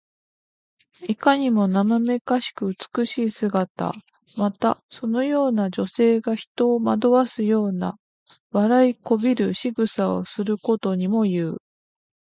[1.07, 3.93] いかにもなまめかしく美しい姿。
[4.35, 7.97] また、そのような女性が人を惑わすような、
[8.49, 11.57] 笑いこびるしぐさをすることにもいう。